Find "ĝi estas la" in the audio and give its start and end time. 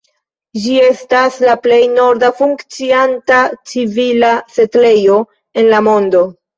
0.61-1.55